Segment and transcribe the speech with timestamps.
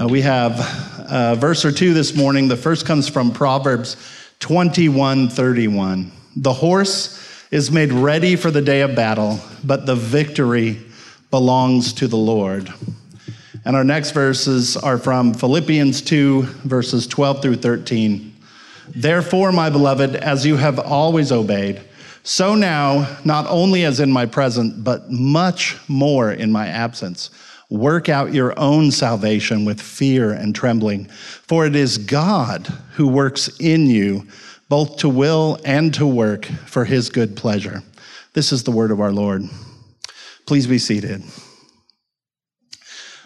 [0.00, 0.58] Uh, we have
[1.10, 2.48] a verse or two this morning.
[2.48, 3.98] The first comes from Proverbs
[4.38, 6.10] 21 31.
[6.36, 10.80] The horse is made ready for the day of battle, but the victory
[11.30, 12.72] belongs to the Lord.
[13.66, 18.34] And our next verses are from Philippians 2, verses 12 through 13.
[18.88, 21.82] Therefore, my beloved, as you have always obeyed,
[22.22, 27.28] so now, not only as in my presence, but much more in my absence,
[27.70, 31.06] work out your own salvation with fear and trembling.
[31.06, 34.26] For it is God who works in you
[34.68, 37.82] both to will and to work for his good pleasure.
[38.34, 39.48] This is the word of our Lord.
[40.46, 41.22] Please be seated.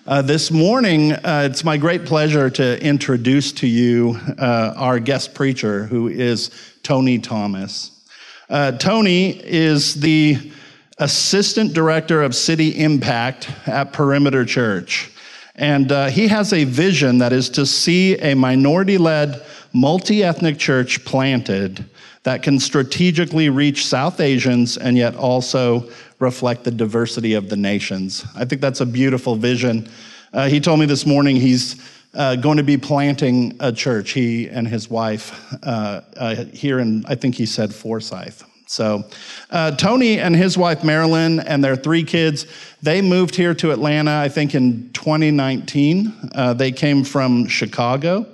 [0.06, 5.34] Uh, this morning, uh, it's my great pleasure to introduce to you uh, our guest
[5.34, 6.50] preacher, who is
[6.82, 8.06] Tony Thomas.
[8.50, 10.52] Uh, Tony is the
[10.98, 15.10] assistant director of city impact at Perimeter Church.
[15.56, 20.58] And uh, he has a vision that is to see a minority led, multi ethnic
[20.58, 21.84] church planted
[22.24, 28.24] that can strategically reach South Asians and yet also reflect the diversity of the nations.
[28.34, 29.88] I think that's a beautiful vision.
[30.32, 31.80] Uh, he told me this morning he's
[32.14, 37.04] uh, going to be planting a church, he and his wife, uh, uh, here in,
[37.06, 38.44] I think he said Forsyth.
[38.66, 39.04] So,
[39.50, 42.46] uh, Tony and his wife Marilyn and their three kids,
[42.82, 46.30] they moved here to Atlanta, I think in 2019.
[46.34, 48.26] Uh, they came from Chicago.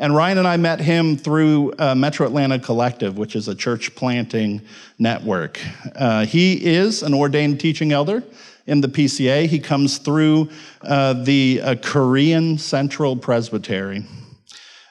[0.00, 3.94] And Ryan and I met him through uh, Metro Atlanta Collective, which is a church
[3.96, 4.60] planting
[4.98, 5.58] network.
[6.26, 8.22] he is an ordained teaching elder
[8.68, 9.46] in the PCA.
[9.46, 10.50] He comes through
[10.82, 14.04] uh, the uh, Korean Central Presbytery.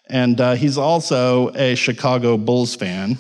[0.08, 3.18] And uh, he's also a Chicago Bulls fan.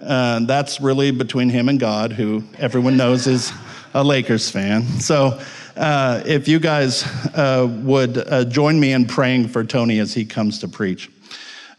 [0.00, 3.52] Uh, that's really between him and God, who everyone knows is
[3.94, 4.84] a Lakers fan.
[5.00, 5.40] So
[5.76, 7.04] uh, if you guys
[7.34, 11.10] uh, would join me in praying for Tony as he comes to preach.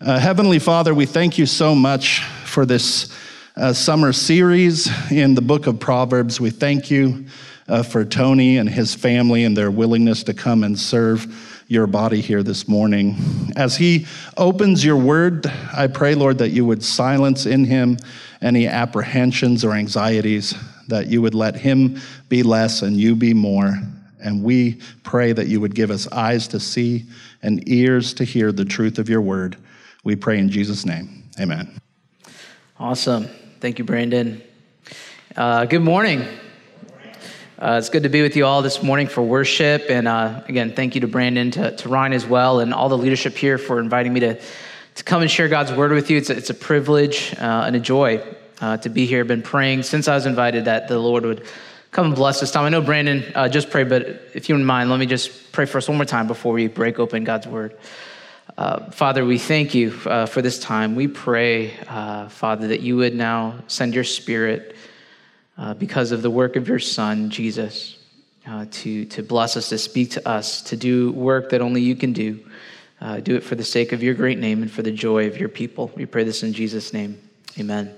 [0.02, 3.14] Heavenly Father, we thank you so much for this
[3.74, 6.40] summer series in the book of Proverbs.
[6.40, 7.26] We thank you
[7.70, 12.20] uh, for Tony and his family and their willingness to come and serve your body
[12.20, 13.16] here this morning.
[13.56, 17.98] As he opens your word, I pray, Lord, that you would silence in him
[18.42, 20.56] any apprehensions or anxieties,
[20.88, 23.78] that you would let him be less and you be more.
[24.20, 27.06] And we pray that you would give us eyes to see
[27.44, 29.56] and ears to hear the truth of your word.
[30.04, 31.30] We pray in Jesus' name.
[31.40, 31.80] Amen.
[32.80, 33.28] Awesome.
[33.60, 34.42] Thank you, Brandon.
[35.38, 36.26] Uh, good morning.
[37.62, 39.88] Uh, it's good to be with you all this morning for worship.
[39.90, 42.98] And uh, again, thank you to Brandon, to, to Ryan as well, and all the
[42.98, 44.40] leadership here for inviting me to,
[44.96, 46.16] to come and share God's word with you.
[46.16, 48.24] It's a, it's a privilege uh, and a joy
[48.62, 49.20] uh, to be here.
[49.20, 51.46] I've been praying since I was invited that the Lord would
[51.92, 52.64] come and bless this time.
[52.64, 54.04] I know Brandon uh, just prayed, but
[54.34, 56.68] if you wouldn't mind, let me just pray for us one more time before we
[56.68, 57.78] break open God's word.
[58.58, 60.96] Uh, Father, we thank you for this time.
[60.96, 61.72] We pray,
[62.30, 64.78] Father, that you would now send your spirit
[65.60, 67.98] uh, because of the work of your Son, Jesus,
[68.48, 71.96] uh, to, to bless us, to speak to us, to do work that only you
[71.96, 72.40] can do.
[73.02, 75.38] Uh, do it for the sake of your great name and for the joy of
[75.38, 75.92] your people.
[75.96, 77.22] We pray this in Jesus' name.
[77.58, 77.94] Amen.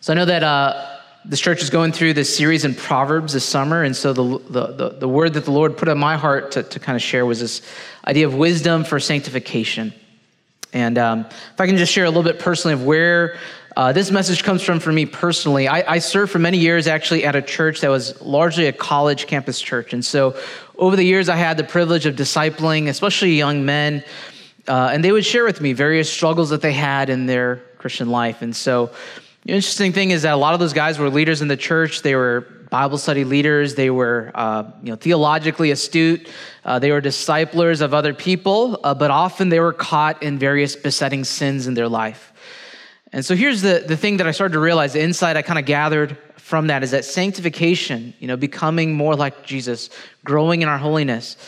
[0.00, 3.44] So I know that uh, this church is going through this series in Proverbs this
[3.44, 6.52] summer, and so the, the, the, the word that the Lord put on my heart
[6.52, 7.62] to, to kind of share was this
[8.06, 9.92] idea of wisdom for sanctification.
[10.72, 13.38] And um, if I can just share a little bit personally of where
[13.76, 15.68] uh, this message comes from for me personally.
[15.68, 19.26] I, I, served for many years actually at a church that was largely a college
[19.26, 19.92] campus church.
[19.92, 20.34] And so
[20.78, 24.02] over the years, I had the privilege of discipling, especially young men.
[24.66, 28.08] Uh, and they would share with me various struggles that they had in their Christian
[28.08, 28.40] life.
[28.40, 28.92] And so
[29.44, 32.00] the interesting thing is that a lot of those guys were leaders in the church.
[32.00, 33.74] They were Bible study leaders.
[33.74, 36.28] They were, uh, you know, theologically astute.
[36.64, 40.74] Uh, they were disciplers of other people, uh, but often they were caught in various
[40.74, 42.32] besetting sins in their life.
[43.16, 45.58] And so here's the, the thing that I started to realize, the insight I kind
[45.58, 49.88] of gathered from that is that sanctification, you know, becoming more like Jesus,
[50.22, 51.38] growing in our holiness,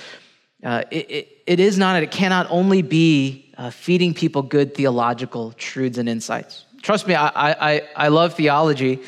[0.65, 5.53] uh, it, it, it is not, it cannot only be uh, feeding people good theological
[5.59, 6.65] truths and insights.
[6.81, 7.29] Trust me, I,
[7.75, 9.03] I, I love theology.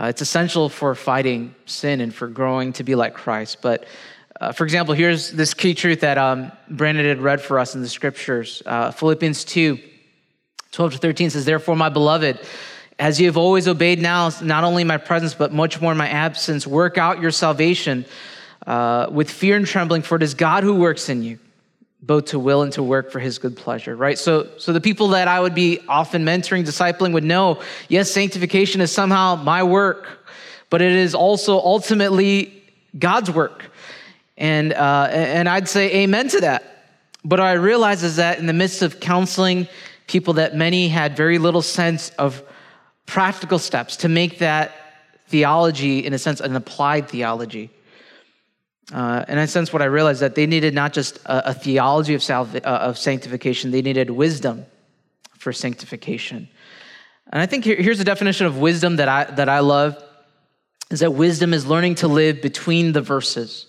[0.00, 3.62] Uh, it's essential for fighting sin and for growing to be like Christ.
[3.62, 3.84] But
[4.40, 7.82] uh, for example, here's this key truth that um, Brandon had read for us in
[7.82, 9.89] the scriptures uh, Philippians 2
[10.72, 12.38] 12 to 13 says, Therefore, my beloved,
[12.98, 16.08] as you have always obeyed now, not only my presence, but much more in my
[16.08, 18.04] absence, work out your salvation
[18.66, 21.38] uh, with fear and trembling, for it is God who works in you,
[22.02, 24.18] both to will and to work for his good pleasure, right?
[24.18, 28.80] So, so the people that I would be often mentoring, discipling would know, yes, sanctification
[28.80, 30.06] is somehow my work,
[30.68, 32.62] but it is also ultimately
[32.96, 33.64] God's work.
[34.36, 36.86] And, uh, and I'd say amen to that.
[37.24, 39.68] But I realize is that in the midst of counseling
[40.10, 42.42] people that many had very little sense of
[43.06, 44.72] practical steps to make that
[45.28, 47.70] theology, in a sense, an applied theology.
[48.92, 51.54] Uh, and in a sense, what I realized that they needed not just a, a
[51.54, 54.66] theology of, uh, of sanctification, they needed wisdom
[55.38, 56.48] for sanctification.
[57.32, 60.02] And I think here, here's a definition of wisdom that I, that I love
[60.90, 63.66] is that wisdom is learning to live between the verses.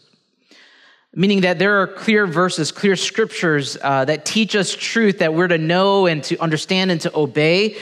[1.13, 5.49] Meaning that there are clear verses, clear scriptures uh, that teach us truth that we're
[5.49, 7.75] to know and to understand and to obey.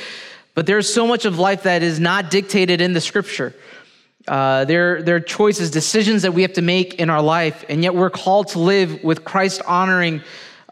[0.55, 3.53] But there's so much of life that is not dictated in the scripture.
[4.27, 7.83] Uh, there, there are choices, decisions that we have to make in our life, and
[7.83, 10.21] yet we're called to live with Christ honoring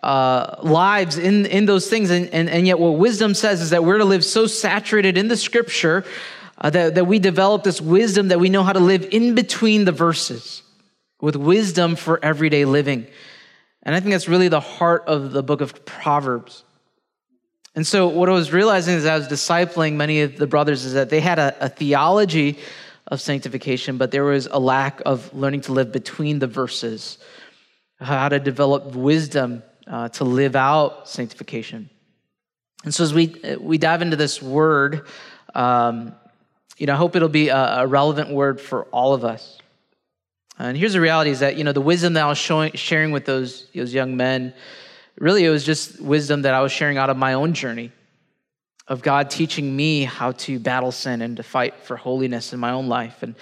[0.02, 2.10] uh, lives in, in those things.
[2.10, 5.28] And, and, and yet, what wisdom says is that we're to live so saturated in
[5.28, 6.06] the scripture
[6.58, 9.86] uh, that, that we develop this wisdom that we know how to live in between
[9.86, 10.64] the verses
[11.22, 13.08] with wisdom for everyday living.
[13.84, 16.64] And I think that's really the heart of the book of Proverbs.
[17.76, 20.94] And so, what I was realizing as I was discipling many of the brothers is
[20.94, 22.58] that they had a, a theology
[23.06, 27.20] of sanctification, but there was a lack of learning to live between the verses,
[28.00, 31.90] how to develop wisdom uh, to live out sanctification.
[32.84, 35.08] And so, as we, we dive into this word,
[35.54, 36.16] um,
[36.78, 39.60] you know, I hope it'll be a, a, relevant word for all of us.
[40.60, 43.12] And here's the reality is that, you know, the wisdom that I was showing, sharing
[43.12, 44.54] with those, those young men,
[45.20, 47.92] really it was just wisdom that I was sharing out of my own journey
[48.88, 52.72] of God teaching me how to battle sin and to fight for holiness in my
[52.72, 53.22] own life.
[53.22, 53.36] And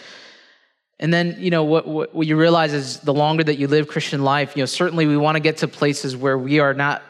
[0.99, 3.87] and then, you know, what, what, what you realize is the longer that you live
[3.87, 7.03] Christian life, you know, certainly we want to get to places where we are not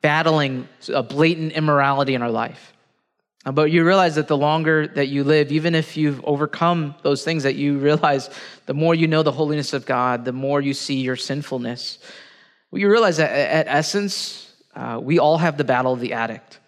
[0.00, 2.72] battling a blatant immorality in our life.
[3.46, 7.22] Uh, but you realize that the longer that you live, even if you've overcome those
[7.24, 8.28] things, that you realize
[8.66, 11.98] the more you know the holiness of God, the more you see your sinfulness.
[12.70, 16.58] Well, you realize that at essence, uh, we all have the battle of the addict.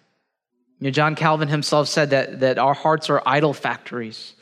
[0.79, 4.33] You know, John Calvin himself said that, that our hearts are idol factories.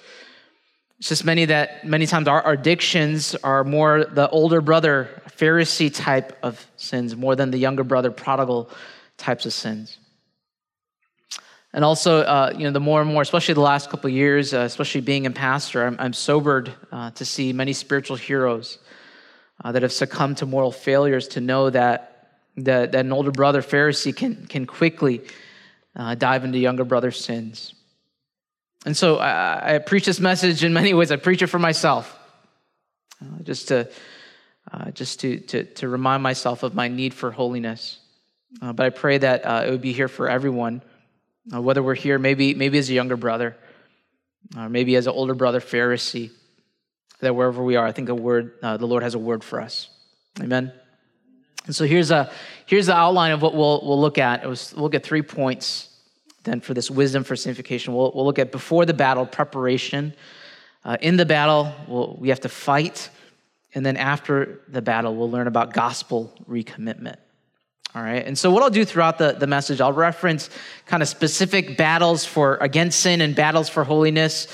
[0.99, 6.37] It's just many that many times our addictions are more the older brother Pharisee type
[6.41, 8.69] of sins more than the younger brother prodigal
[9.17, 9.99] types of sins.
[11.77, 14.51] And also, uh, you know, the more and more, especially the last couple of years,
[14.51, 18.79] uh, especially being a pastor, I'm, I'm sobered uh, to see many spiritual heroes
[19.63, 23.61] uh, that have succumbed to moral failures to know that, that, that an older brother
[23.61, 25.21] Pharisee can, can quickly
[25.95, 27.75] uh, dive into younger brother's sins.
[28.83, 31.11] And so I, I, preach this message in many ways.
[31.11, 32.17] I preach it for myself,
[33.21, 33.87] uh, just to
[34.93, 37.99] just to, to to remind myself of my need for holiness.
[38.59, 40.81] But I pray that it would be here for everyone,
[41.53, 43.55] uh, whether we're here maybe maybe as a younger brother,
[44.55, 46.31] or maybe as an older brother Pharisee.
[47.19, 49.89] That wherever we are, I think a word the Lord has a word for us.
[50.39, 50.71] Amen.
[51.65, 52.31] And so here's a
[52.65, 54.43] here's the outline of what we'll we'll look at.
[54.43, 55.89] It Was, we'll at three points
[56.47, 57.93] then for this wisdom for sanctification.
[57.93, 60.13] We'll, we'll look at before the battle preparation.
[60.83, 63.09] Uh, in the battle, we'll, we have to fight,
[63.75, 67.17] and then after the battle, we'll learn about gospel recommitment.
[67.95, 70.49] All right, and so what I'll do throughout the, the message, I'll reference
[70.85, 74.47] kind of specific battles for against sin and battles for holiness.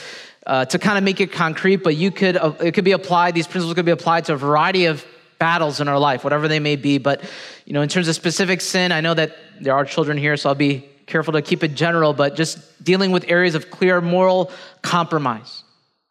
[0.46, 3.34] Uh, to kind of make it concrete, but you could uh, it could be applied.
[3.34, 5.06] These principles could be applied to a variety of
[5.40, 6.98] battles in our life, whatever they may be.
[6.98, 7.22] But,
[7.66, 10.50] you know, in terms of specific sin, I know that there are children here, so
[10.50, 14.52] I'll be careful to keep it general, but just dealing with areas of clear moral
[14.82, 15.63] compromise.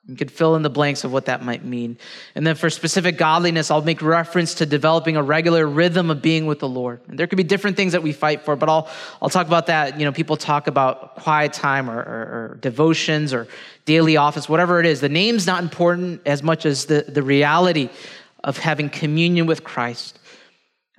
[0.06, 1.96] You could fill in the blanks of what that might mean.
[2.34, 6.46] And then for specific godliness, I'll make reference to developing a regular rhythm of being
[6.46, 7.00] with the Lord.
[7.06, 8.88] And there could be different things that we fight for, but I'll,
[9.20, 10.00] I'll talk about that.
[10.00, 13.46] You know, people talk about quiet time or, or, or devotions or
[13.84, 15.00] daily office, whatever it is.
[15.00, 17.88] The name's not important as much as the, the reality
[18.42, 20.18] of having communion with Christ,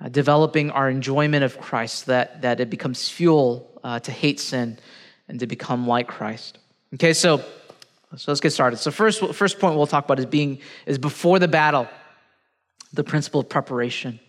[0.00, 4.78] uh, developing our enjoyment of Christ, that, that it becomes fuel uh, to hate sin
[5.28, 6.58] and to become like Christ.
[6.94, 7.44] Okay, so,
[8.16, 8.78] so let's get started.
[8.78, 11.88] So first, first point we'll talk about is being is before the battle,
[12.92, 14.20] the principle of preparation.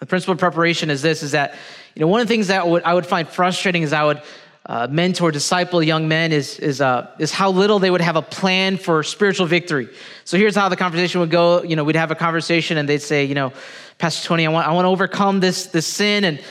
[0.00, 1.54] The principle of preparation is this: is that
[1.94, 4.22] you know one of the things that would, I would find frustrating is I would
[4.66, 8.22] uh, mentor, disciple young men is, is, uh, is how little they would have a
[8.22, 9.88] plan for spiritual victory.
[10.24, 11.62] So here's how the conversation would go.
[11.62, 13.52] You know, we'd have a conversation and they'd say, you know,
[13.98, 16.42] Pastor Tony, I want, I want to overcome this, this sin and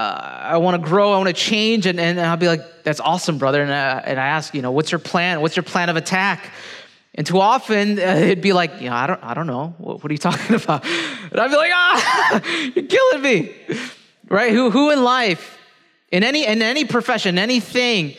[0.00, 1.86] I want to grow, I want to change.
[1.86, 3.62] And, and I'll be like, that's awesome, brother.
[3.62, 5.40] And, uh, and I ask, you know, what's your plan?
[5.40, 6.50] What's your plan of attack?
[7.14, 9.74] And too often uh, it'd be like, you know, I don't, I don't know.
[9.78, 10.84] What, what are you talking about?
[10.84, 12.42] And I'd be like, ah,
[12.74, 13.54] you're killing me.
[14.28, 14.52] Right?
[14.52, 15.56] Who, who in life
[16.10, 18.14] in any, in any profession, anything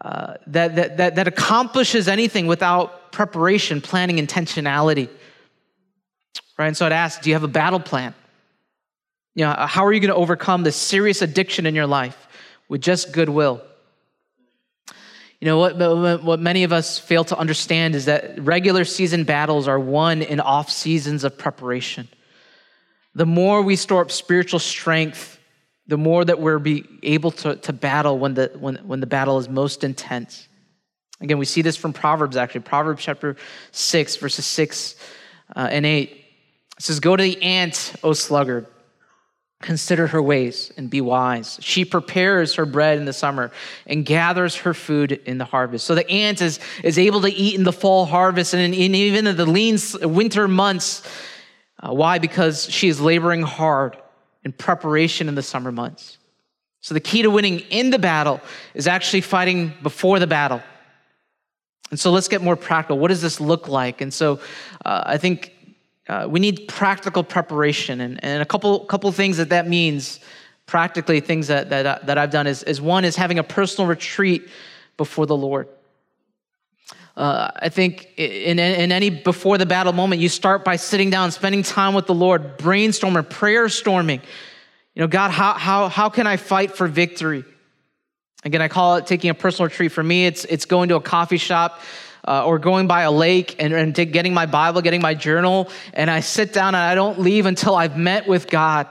[0.00, 5.08] uh, that, that, that, that accomplishes anything without preparation, planning, intentionality.
[6.58, 6.66] Right?
[6.66, 8.14] And so I'd ask, do you have a battle plan?
[9.34, 12.28] You know, how are you going to overcome this serious addiction in your life
[12.68, 13.62] with just goodwill?
[15.40, 19.66] You know, what, what many of us fail to understand is that regular season battles
[19.66, 22.08] are won in off seasons of preparation.
[23.14, 25.38] The more we store up spiritual strength,
[25.88, 29.38] the more that we're be able to, to battle when the, when, when the battle
[29.38, 30.46] is most intense.
[31.20, 32.60] Again, we see this from Proverbs, actually.
[32.60, 33.36] Proverbs chapter
[33.72, 34.94] 6, verses 6
[35.56, 36.10] uh, and 8.
[36.10, 36.18] It
[36.78, 38.66] says, Go to the ant, O sluggard
[39.62, 41.58] Consider her ways and be wise.
[41.62, 43.52] She prepares her bread in the summer
[43.86, 45.86] and gathers her food in the harvest.
[45.86, 49.26] So the ant is, is able to eat in the fall harvest and in, even
[49.28, 51.08] in the lean winter months.
[51.78, 52.18] Uh, why?
[52.18, 53.96] Because she is laboring hard
[54.44, 56.18] in preparation in the summer months.
[56.80, 58.40] So the key to winning in the battle
[58.74, 60.60] is actually fighting before the battle.
[61.92, 62.98] And so let's get more practical.
[62.98, 64.00] What does this look like?
[64.00, 64.40] And so
[64.84, 65.51] uh, I think
[66.12, 68.00] uh, we need practical preparation.
[68.00, 70.20] And, and a couple, couple things that that means,
[70.66, 74.48] practically, things that, that, that I've done is, is one is having a personal retreat
[74.96, 75.68] before the Lord.
[77.16, 81.30] Uh, I think in, in any before the battle moment, you start by sitting down,
[81.30, 84.20] spending time with the Lord, brainstorming, prayer storming.
[84.94, 87.44] You know, God, how, how, how can I fight for victory?
[88.44, 89.92] Again, I call it taking a personal retreat.
[89.92, 91.80] For me, it's, it's going to a coffee shop
[92.26, 96.10] uh, or going by a lake and, and getting my Bible, getting my journal, and
[96.10, 98.86] I sit down and I don't leave until I've met with God,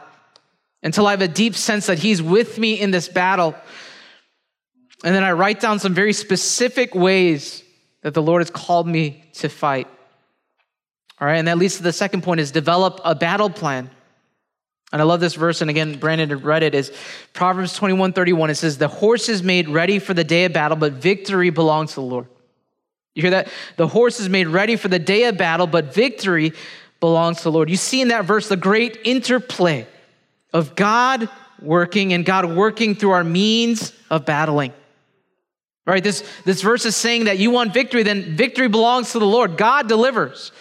[0.84, 3.56] until I have a deep sense that He's with me in this battle.
[5.04, 7.64] And then I write down some very specific ways
[8.02, 9.88] that the Lord has called me to fight.
[11.20, 13.90] All right, and that leads to the second point is develop a battle plan.
[14.92, 16.92] And I love this verse, and again, Brandon read it, is
[17.32, 18.50] Proverbs 21, 31.
[18.50, 21.92] It says, The horse is made ready for the day of battle, but victory belongs
[21.92, 22.28] to the Lord.
[23.14, 23.50] You hear that?
[23.78, 26.54] The horse is made ready for the day of battle, but victory
[27.00, 27.70] belongs to the Lord.
[27.70, 29.88] You see in that verse the great interplay
[30.54, 31.30] of God
[31.62, 34.74] working and God working through our means of battling.
[35.86, 36.04] Right?
[36.04, 39.58] This, this verse is saying that you want victory, then victory belongs to the Lord.
[39.58, 40.52] God delivers.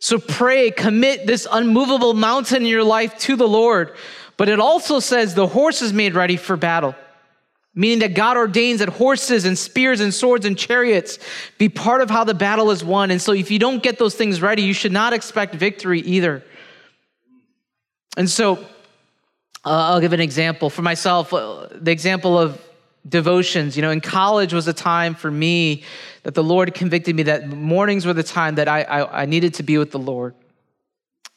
[0.00, 3.94] So pray, commit this unmovable mountain in your life to the Lord.
[4.36, 6.94] But it also says the horse is made ready for battle
[7.74, 11.18] meaning that God ordains that horses and spears and swords and chariots
[11.58, 13.10] be part of how the battle is won.
[13.10, 16.44] And so, if you don't get those things ready, you should not expect victory either.
[18.16, 18.58] And so,
[19.64, 21.32] uh, I'll give an example for myself.
[21.32, 22.60] Uh, the example of
[23.08, 23.76] devotions.
[23.76, 25.84] You know, in college was a time for me
[26.22, 29.54] that the Lord convicted me that mornings were the time that I, I, I needed
[29.54, 30.34] to be with the Lord.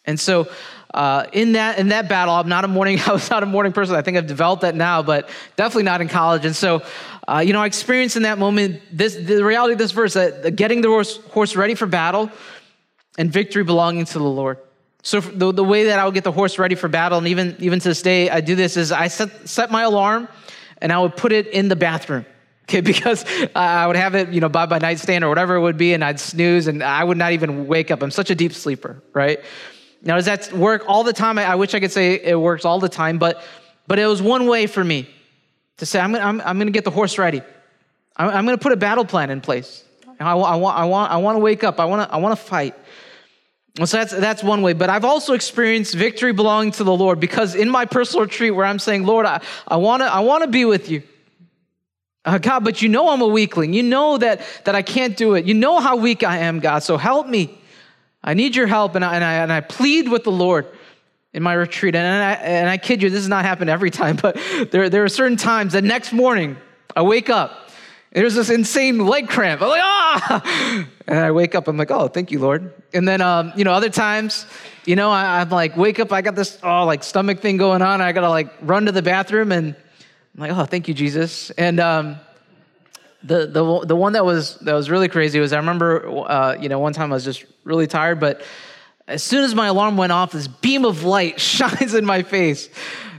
[0.05, 0.47] And so,
[0.93, 2.99] uh, in that in that battle, I'm not a morning.
[3.05, 3.95] I was not a morning person.
[3.95, 6.45] I think I've developed that now, but definitely not in college.
[6.45, 6.83] And so,
[7.27, 10.55] uh, you know, I experienced in that moment this the reality of this verse that
[10.55, 12.31] getting the horse, horse ready for battle
[13.17, 14.59] and victory belonging to the Lord.
[15.03, 17.55] So the, the way that I would get the horse ready for battle, and even
[17.59, 20.27] even to this day, I do this is I set set my alarm,
[20.81, 22.25] and I would put it in the bathroom.
[22.69, 23.23] Okay, because
[23.55, 26.03] I would have it, you know, by my nightstand or whatever it would be, and
[26.03, 28.03] I'd snooze, and I would not even wake up.
[28.03, 29.39] I'm such a deep sleeper, right?
[30.01, 31.37] Now, does that work all the time?
[31.37, 33.43] I, wish I could say it works all the time, but,
[33.87, 35.09] but it was one way for me
[35.77, 37.41] to say, I'm, I'm, I'm going to get the horse ready.
[38.15, 39.83] I'm, I'm going to put a battle plan in place.
[40.19, 41.79] I, I, want, I, want, I want to wake up.
[41.79, 42.75] I want to, I want to fight.
[43.85, 44.73] So that's, that's one way.
[44.73, 48.65] But I've also experienced victory belonging to the Lord because in my personal retreat where
[48.65, 51.03] I'm saying, Lord, I, I want to I wanna be with you.
[52.25, 53.73] Uh, God, but you know I'm a weakling.
[53.73, 55.45] You know that, that I can't do it.
[55.45, 57.56] You know how weak I am, God, so help me.
[58.27, 58.93] I need your help.
[58.95, 60.67] And I, and I, and I plead with the Lord
[61.33, 61.95] in my retreat.
[61.95, 64.35] And I, and I kid you, this has not happened every time, but
[64.71, 66.57] there, there are certain times the next morning
[66.95, 67.67] I wake up
[68.11, 69.61] there's this insane leg cramp.
[69.61, 70.87] I'm like, ah!
[71.09, 72.73] And I wake up, I'm like, oh, thank you, Lord.
[72.93, 74.45] And then, um, you know, other times,
[74.85, 77.81] you know, I, am like, wake up, I got this, oh, like stomach thing going
[77.81, 78.01] on.
[78.01, 79.73] I got to like run to the bathroom and
[80.35, 81.49] I'm like, oh, thank you, Jesus.
[81.51, 82.19] And, um,
[83.23, 86.69] the, the, the one that was, that was really crazy was I remember, uh, you
[86.69, 88.41] know, one time I was just really tired, but
[89.07, 92.69] as soon as my alarm went off, this beam of light shines in my face.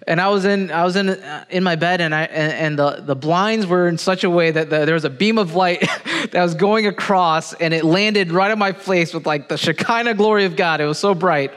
[0.06, 2.78] And I was in, I was in, uh, in my bed and I, and, and
[2.78, 5.54] the, the blinds were in such a way that the, there was a beam of
[5.54, 5.80] light
[6.30, 10.14] that was going across and it landed right on my face with like the Shekinah
[10.14, 10.80] glory of God.
[10.80, 11.52] It was so bright.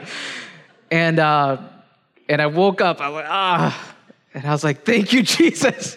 [0.90, 1.62] And, uh,
[2.28, 3.94] and I woke up, I was like, ah,
[4.34, 5.96] and I was like, thank you, Jesus.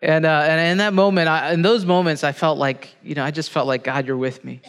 [0.00, 3.24] And, uh, and in that moment, I, in those moments, I felt like, you know,
[3.24, 4.60] I just felt like, God, you're with me.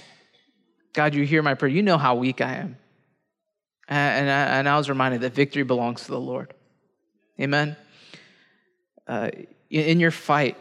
[0.93, 1.71] God, you hear my prayer.
[1.71, 2.77] You know how weak I am.
[3.87, 6.53] And, I, and I was reminded that victory belongs to the Lord.
[7.39, 7.75] Amen.
[9.07, 9.29] Uh,
[9.69, 10.57] in your fight,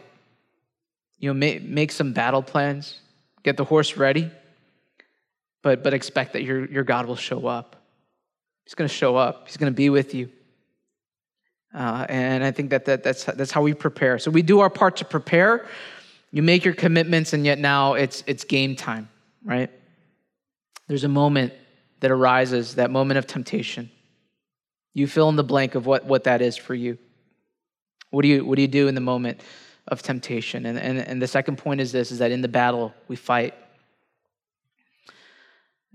[1.17, 2.99] you know, make, make some battle plans,
[3.43, 4.31] get the horse ready.
[5.61, 7.75] but, but expect that your, your God will show up.
[8.65, 10.29] He's going to show up, He's going to be with you.
[11.73, 14.17] Uh, and I think that, that that's, that's how we prepare.
[14.19, 15.67] So we do our part to prepare.
[16.31, 19.09] You make your commitments, and yet now it's, it's game time,
[19.43, 19.69] right?
[20.87, 21.53] There's a moment
[21.99, 23.91] that arises, that moment of temptation.
[24.93, 26.97] You fill in the blank of what, what that is for you.
[28.09, 29.41] What do you, what do you do in the moment
[29.87, 30.65] of temptation?
[30.65, 33.53] And, and, and the second point is this, is that in the battle, we fight.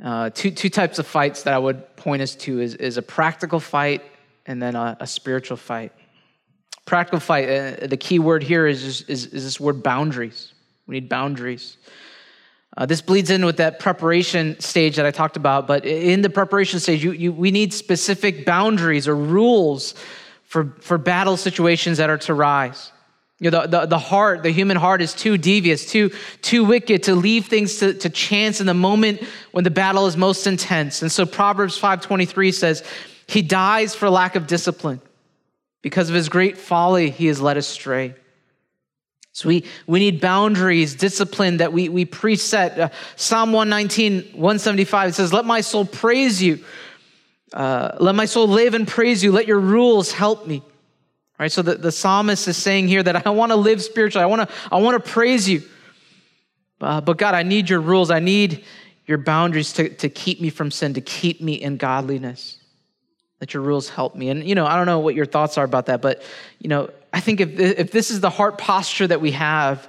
[0.02, 3.02] Uh, two, two types of fights that I would point us to is, is a
[3.02, 4.02] practical fight
[4.46, 5.92] and then a, a spiritual fight.
[6.86, 10.52] Practical fight, uh, the key word here is, is, is, this word boundaries.
[10.86, 11.78] We need boundaries.
[12.76, 16.28] Uh, this bleeds in with that preparation stage that I talked about, but in the
[16.28, 19.94] preparation stage, you, you, we need specific boundaries or rules
[20.44, 22.92] for, for battle situations that are to rise.
[23.40, 26.10] You know, the, the, the, heart, the human heart is too devious, too,
[26.42, 29.22] too wicked to leave things to, to chance in the moment
[29.52, 31.02] when the battle is most intense.
[31.02, 32.84] And so Proverbs 5.23 says,
[33.26, 35.00] he dies for lack of discipline.
[35.82, 38.14] Because of his great folly, he is led astray.
[39.32, 42.78] So we, we need boundaries, discipline that we, we preset.
[42.78, 46.64] Uh, Psalm 119, 175, it says, Let my soul praise you.
[47.52, 49.32] Uh, let my soul live and praise you.
[49.32, 50.62] Let your rules help me.
[51.38, 51.50] Right?
[51.50, 54.22] So the, the psalmist is saying here that I want to live spiritually.
[54.22, 55.62] I want to, I want to praise you.
[56.80, 58.10] Uh, but God, I need your rules.
[58.10, 58.64] I need
[59.06, 62.58] your boundaries to, to keep me from sin, to keep me in godliness.
[63.44, 64.30] Let your rules help me.
[64.30, 66.22] And, you know, I don't know what your thoughts are about that, but,
[66.60, 69.86] you know, I think if, if this is the heart posture that we have,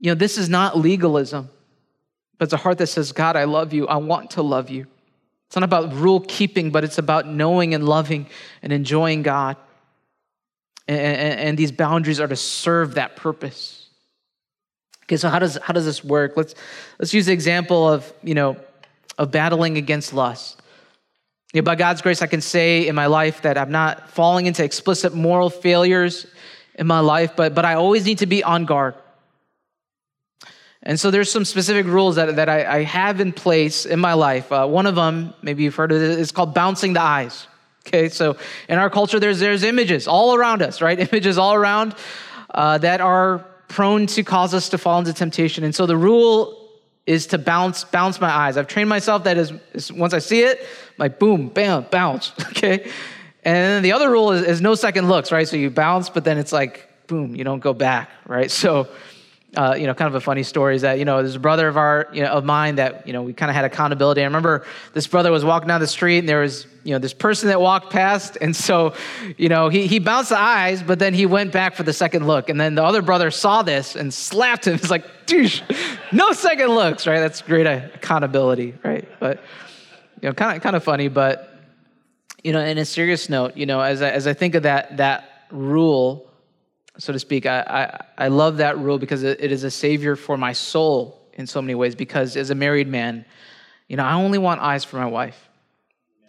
[0.00, 1.48] you know, this is not legalism,
[2.36, 3.86] but it's a heart that says, God, I love you.
[3.86, 4.88] I want to love you.
[5.46, 8.26] It's not about rule keeping, but it's about knowing and loving
[8.62, 9.56] and enjoying God.
[10.88, 13.88] And, and, and, these boundaries are to serve that purpose.
[15.04, 16.36] Okay, so how does, how does this work?
[16.36, 16.56] Let's,
[16.98, 18.56] let's use the example of, you know,
[19.18, 20.60] of battling against lust.
[21.56, 24.62] Know, by God's grace, I can say in my life that I'm not falling into
[24.62, 26.26] explicit moral failures
[26.74, 28.94] in my life, but, but I always need to be on guard.
[30.82, 34.12] And so there's some specific rules that, that I, I have in place in my
[34.12, 34.52] life.
[34.52, 37.46] Uh, one of them, maybe you've heard of it, is called bouncing the eyes.
[37.86, 38.36] Okay, so
[38.68, 40.98] in our culture, there's, there's images all around us, right?
[41.12, 41.94] Images all around
[42.50, 43.38] uh, that are
[43.68, 45.64] prone to cause us to fall into temptation.
[45.64, 46.65] And so the rule
[47.06, 48.56] is to bounce bounce my eyes.
[48.56, 50.66] I've trained myself that is, is once I see it,
[50.98, 52.32] like boom, bam, bounce.
[52.50, 52.90] Okay.
[53.44, 55.46] And then the other rule is, is, no second looks, right?
[55.46, 58.50] So you bounce, but then it's like boom, you don't go back, right?
[58.66, 58.88] So
[59.56, 61.66] uh, you know, kind of a funny story is that, you know, there's a brother
[61.66, 64.20] of our, you know, of mine that, you know, we kind of had accountability.
[64.20, 67.14] I remember this brother was walking down the street and there was, you know, this
[67.14, 68.36] person that walked past.
[68.40, 68.92] And so,
[69.38, 72.26] you know, he, he bounced the eyes, but then he went back for the second
[72.26, 72.50] look.
[72.50, 74.74] And then the other brother saw this and slapped him.
[74.86, 75.62] It's like, douche,
[76.12, 77.18] no second looks, right?
[77.18, 79.08] That's great accountability, right?
[79.18, 79.42] But,
[80.20, 81.58] you know, kind of, kind of funny, but,
[82.44, 84.98] you know, in a serious note, you know, as I, as I think of that,
[84.98, 86.25] that rule,
[86.98, 87.46] so to speak.
[87.46, 91.46] I, I, I love that rule because it, is a savior for my soul in
[91.46, 91.94] so many ways.
[91.94, 93.24] Because as a married man,
[93.88, 95.48] you know, I only want eyes for my wife.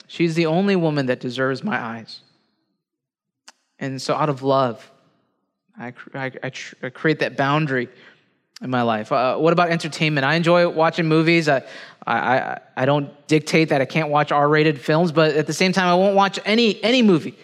[0.08, 2.22] She's the only woman that deserves my eyes.
[3.80, 4.90] And so, out of love,
[5.78, 7.90] I, I, I create that boundary
[8.62, 9.12] in my life.
[9.12, 10.26] Uh, what about entertainment?
[10.26, 11.48] I enjoy watching movies.
[11.48, 11.64] I,
[12.08, 15.74] I, I don't dictate that I can't watch R rated films, but at the same
[15.74, 17.38] time, I won't watch any, any movie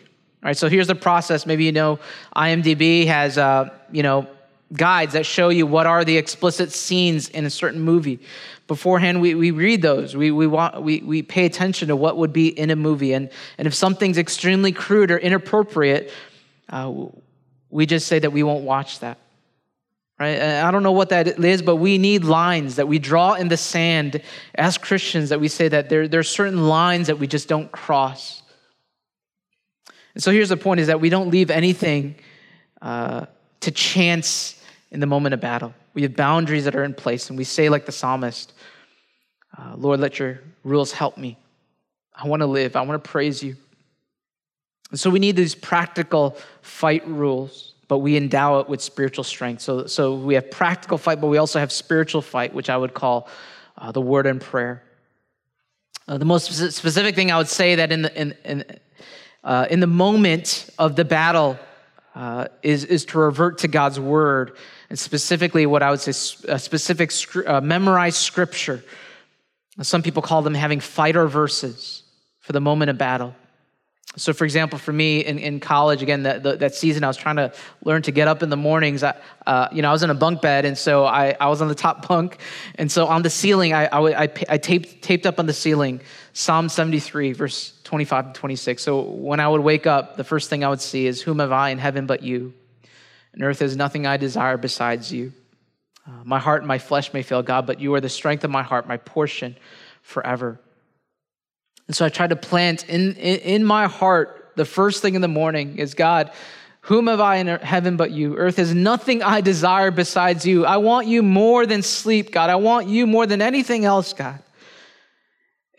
[0.44, 1.46] all right, so here's the process.
[1.46, 2.00] Maybe you know
[2.36, 4.28] IMDb has, uh, you know,
[4.74, 8.20] guides that show you what are the explicit scenes in a certain movie.
[8.68, 10.18] Beforehand, we, we read those.
[10.18, 13.14] We, we, want, we, we pay attention to what would be in a movie.
[13.14, 16.12] And, and if something's extremely crude or inappropriate,
[16.68, 16.92] uh,
[17.70, 19.20] we just say that we won't watch that.
[20.20, 20.42] Right?
[20.42, 23.58] I don't know what that is, but we need lines that we draw in the
[23.58, 24.22] sand
[24.56, 27.72] as Christians that we say that there, there are certain lines that we just don't
[27.72, 28.43] cross.
[30.14, 32.16] And so here's the point is that we don't leave anything
[32.82, 33.26] uh,
[33.62, 35.74] to chance in the moment of battle.
[35.94, 38.54] We have boundaries that are in place, and we say, like the psalmist,
[39.58, 41.38] uh, Lord, let your rules help me.
[42.16, 43.56] I want to live, I want to praise you.
[44.92, 49.62] And so we need these practical fight rules, but we endow it with spiritual strength.
[49.62, 52.94] So, so we have practical fight, but we also have spiritual fight, which I would
[52.94, 53.28] call
[53.78, 54.84] uh, the word and prayer.
[56.08, 58.64] Uh, the most specific thing I would say that in the, in, in,
[59.44, 61.60] uh, in the moment of the battle
[62.16, 64.56] uh, is, is to revert to God's word,
[64.90, 66.12] and specifically what I would say,
[66.48, 67.12] a specific
[67.46, 68.84] uh, memorized scripture.
[69.82, 72.04] Some people call them having fighter verses
[72.40, 73.34] for the moment of battle.
[74.16, 77.38] So, for example, for me in, in college, again, that, that season, I was trying
[77.38, 77.52] to
[77.84, 79.02] learn to get up in the mornings.
[79.02, 79.16] I,
[79.48, 81.68] uh, you know, I was in a bunk bed, and so I, I was on
[81.68, 82.38] the top bunk.
[82.76, 86.00] And so on the ceiling, I, I, I, I taped, taped up on the ceiling
[86.34, 88.82] Psalm 73, verse 25 and 26.
[88.82, 91.52] So when I would wake up, the first thing I would see is, Whom have
[91.52, 92.54] I in heaven but you?
[93.34, 95.34] And earth has nothing I desire besides you.
[96.08, 98.52] Uh, my heart and my flesh may fail, God, but you are the strength of
[98.52, 99.56] my heart, my portion
[100.02, 100.60] forever.
[101.88, 105.22] And so I tried to plant in, in, in, my heart the first thing in
[105.22, 106.32] the morning is God,
[106.82, 108.36] whom have I in heaven but you?
[108.38, 110.66] Earth is nothing I desire besides you.
[110.66, 112.50] I want you more than sleep, God.
[112.50, 114.40] I want you more than anything else, God.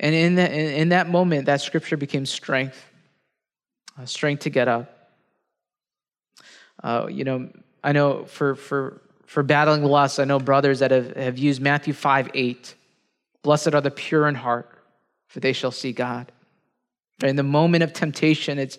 [0.04, 2.84] And in that, in that moment, that scripture became strength,
[3.98, 5.10] uh, strength to get up.
[6.82, 7.48] Uh, you know,
[7.82, 11.94] I know for, for, for battling lust, I know brothers that have, have used Matthew
[11.94, 12.74] 5 8.
[13.42, 14.70] Blessed are the pure in heart
[15.34, 16.30] for they shall see God.
[17.24, 18.78] In the moment of temptation, it's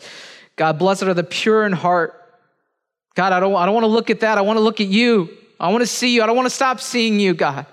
[0.55, 2.13] God, blessed are the pure in heart.
[3.13, 4.37] God, I don't, I don't want to look at that.
[4.37, 5.29] I want to look at you.
[5.59, 6.23] I want to see you.
[6.23, 7.65] I don't want to stop seeing you, God.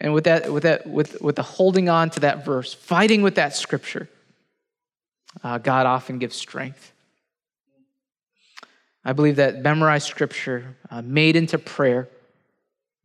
[0.00, 3.34] And with that, with that, with, with the holding on to that verse, fighting with
[3.34, 4.08] that scripture,
[5.42, 6.92] uh, God often gives strength.
[9.04, 12.08] I believe that memorized scripture, uh, made into prayer,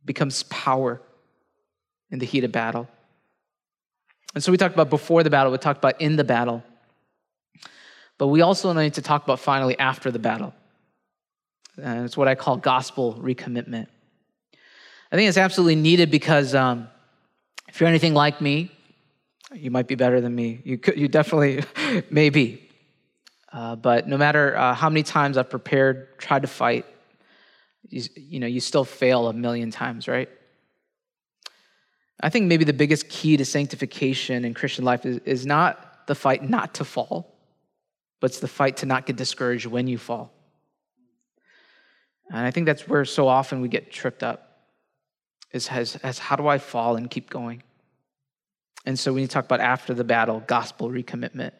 [0.04, 1.00] becomes power
[2.10, 2.88] in the heat of battle.
[4.34, 6.62] And so we talked about before the battle, we talked about in the battle.
[8.18, 10.54] But we also need to talk about finally after the battle.
[11.76, 13.86] And it's what I call gospel recommitment.
[15.14, 16.88] I think it's absolutely needed because um,
[17.68, 18.72] if you're anything like me,
[19.54, 20.60] you might be better than me.
[20.64, 21.62] You, could, you definitely
[22.10, 22.68] may be.
[23.52, 26.84] Uh, but no matter uh, how many times I've prepared, tried to fight,
[27.88, 30.28] you, you know, you still fail a million times, right?
[32.20, 36.16] I think maybe the biggest key to sanctification in Christian life is, is not the
[36.16, 37.38] fight not to fall,
[38.18, 40.32] but it's the fight to not get discouraged when you fall.
[42.30, 44.43] And I think that's where so often we get tripped up
[45.54, 47.62] is as, as how do I fall and keep going?
[48.84, 51.52] And so when you talk about after the battle, gospel recommitment.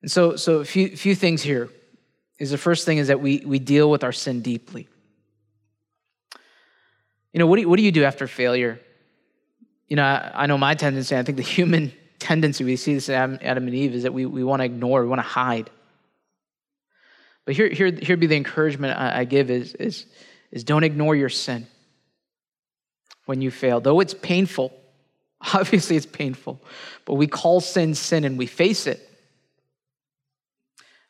[0.00, 1.68] And so, so a few, few things here
[2.38, 4.88] is the first thing is that we, we deal with our sin deeply.
[7.32, 8.80] You know, what do you, what do you do after failure?
[9.88, 13.08] you know, I, I know my tendency, I think the human tendency, we see this
[13.08, 15.28] in Adam, Adam and Eve, is that we, we want to ignore, we want to
[15.28, 15.70] hide.
[17.44, 20.06] But here, here, here be the encouragement I, I give is, is,
[20.50, 21.66] is don't ignore your sin
[23.26, 23.80] when you fail.
[23.80, 24.72] Though it's painful,
[25.54, 26.60] obviously it's painful,
[27.04, 29.10] but we call sin sin and we face it.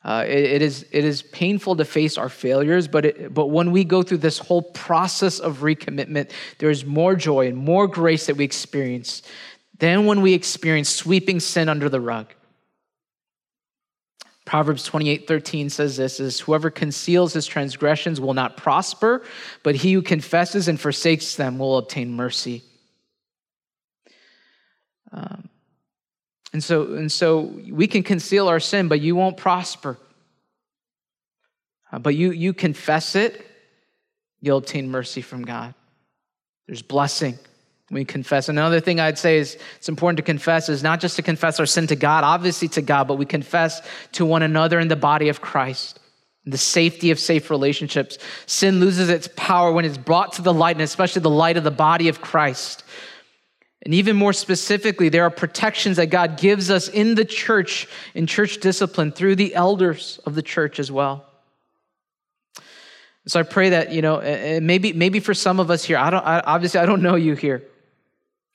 [0.04, 3.72] Uh, it, it, is, it is painful to face our failures, but, it, but when
[3.72, 8.36] we go through this whole process of recommitment, there's more joy and more grace that
[8.36, 9.22] we experience
[9.78, 12.26] than when we experience sweeping sin under the rug.
[14.44, 19.22] Proverbs 28 13 says this is whoever conceals his transgressions will not prosper,
[19.62, 22.62] but he who confesses and forsakes them will obtain mercy.
[25.12, 25.48] Um,
[26.52, 29.96] and so, and so we can conceal our sin, but you won't prosper.
[31.90, 33.46] Uh, but you, you confess it,
[34.40, 35.74] you'll obtain mercy from God.
[36.66, 37.38] There's blessing
[37.90, 38.48] we confess.
[38.48, 41.66] Another thing I'd say is it's important to confess is not just to confess our
[41.66, 45.28] sin to God, obviously to God, but we confess to one another in the body
[45.28, 46.00] of Christ.
[46.46, 48.18] The safety of safe relationships.
[48.46, 51.64] Sin loses its power when it's brought to the light, and especially the light of
[51.64, 52.84] the body of Christ.
[53.82, 58.26] And even more specifically, there are protections that God gives us in the church, in
[58.26, 61.26] church discipline, through the elders of the church as well.
[63.26, 64.20] So I pray that, you know,
[64.60, 67.34] maybe, maybe for some of us here, I don't, I, obviously, I don't know you
[67.34, 67.62] here.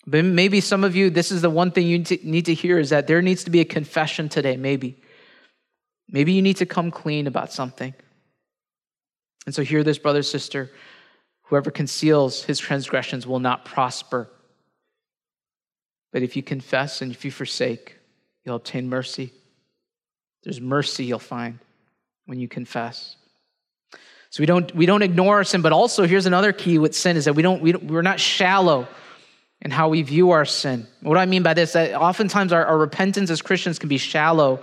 [0.09, 2.89] But maybe some of you, this is the one thing you need to hear is
[2.89, 4.99] that there needs to be a confession today, maybe.
[6.09, 7.93] Maybe you need to come clean about something.
[9.45, 10.71] And so, hear this, brother, sister.
[11.43, 14.29] Whoever conceals his transgressions will not prosper.
[16.11, 17.95] But if you confess and if you forsake,
[18.43, 19.31] you'll obtain mercy.
[20.43, 21.59] There's mercy you'll find
[22.25, 23.15] when you confess.
[24.31, 27.15] So we don't, we don't ignore our sin, but also here's another key with sin
[27.15, 28.87] is that we don't, we don't we're not shallow
[29.61, 30.87] in how we view our sin.
[31.01, 31.73] What do I mean by this?
[31.73, 34.61] That oftentimes our, our repentance as Christians can be shallow.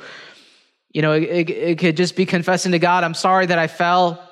[0.92, 3.66] You know, it, it, it could just be confessing to God, I'm sorry that I
[3.66, 4.22] fell.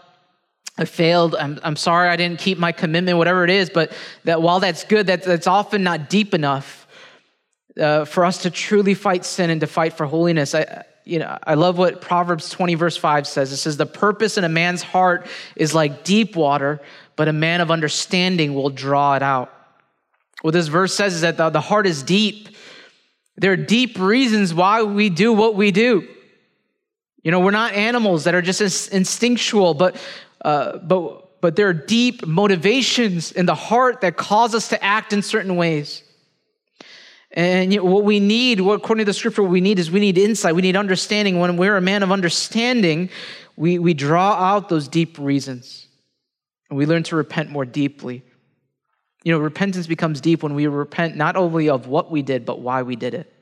[0.76, 1.36] I failed.
[1.36, 3.70] I'm, I'm sorry I didn't keep my commitment, whatever it is.
[3.70, 3.92] But
[4.24, 6.88] that while that's good, that, that's often not deep enough
[7.78, 10.54] uh, for us to truly fight sin and to fight for holiness.
[10.54, 13.52] I, you know, I love what Proverbs 20, verse 5 says.
[13.52, 16.80] It says, The purpose in a man's heart is like deep water,
[17.14, 19.52] but a man of understanding will draw it out.
[20.44, 22.50] What this verse says is that the, the heart is deep.
[23.38, 26.06] There are deep reasons why we do what we do.
[27.22, 29.96] You know, we're not animals that are just instinctual, but,
[30.44, 35.14] uh, but, but there are deep motivations in the heart that cause us to act
[35.14, 36.02] in certain ways.
[37.30, 39.90] And you know, what we need, what, according to the scripture, what we need is
[39.90, 41.38] we need insight, we need understanding.
[41.38, 43.08] When we're a man of understanding,
[43.56, 45.86] we, we draw out those deep reasons
[46.68, 48.24] and we learn to repent more deeply.
[49.24, 52.60] You know, repentance becomes deep when we repent not only of what we did, but
[52.60, 53.32] why we did it.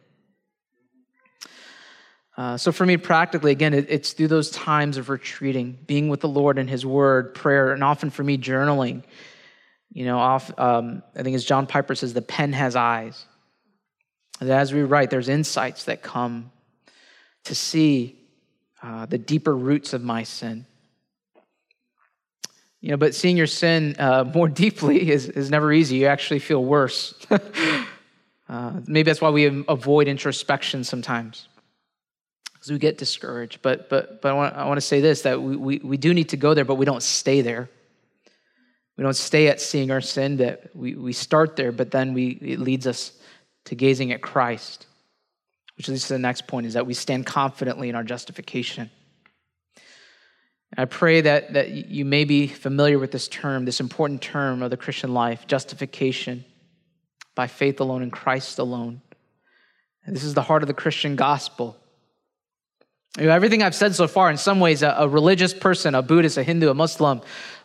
[2.36, 6.20] Uh, so for me, practically, again, it, it's through those times of retreating, being with
[6.20, 9.02] the Lord and His Word, prayer, and often for me, journaling.
[9.92, 13.26] You know, off, um, I think as John Piper says, the pen has eyes.
[14.40, 16.50] And as we write, there's insights that come
[17.44, 18.18] to see
[18.82, 20.64] uh, the deeper roots of my sin.
[22.82, 25.96] You know, but seeing your sin uh, more deeply is, is never easy.
[25.96, 27.14] You actually feel worse.
[28.48, 31.48] uh, maybe that's why we avoid introspection sometimes,
[32.52, 33.62] because we get discouraged.
[33.62, 36.12] But, but, but I, want, I want to say this that we, we, we do
[36.12, 37.70] need to go there, but we don't stay there.
[38.98, 42.30] We don't stay at seeing our sin, that we, we start there, but then we,
[42.42, 43.12] it leads us
[43.66, 44.86] to gazing at Christ,
[45.76, 48.90] which leads to the next point is that we stand confidently in our justification.
[50.76, 54.70] I pray that, that you may be familiar with this term, this important term of
[54.70, 56.44] the Christian life justification
[57.34, 59.02] by faith alone in Christ alone.
[60.06, 61.76] This is the heart of the Christian gospel.
[63.18, 66.02] You know, everything I've said so far, in some ways, a, a religious person, a
[66.02, 67.20] Buddhist, a Hindu, a Muslim,